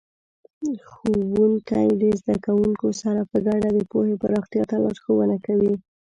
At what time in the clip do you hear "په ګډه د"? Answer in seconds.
3.31-3.79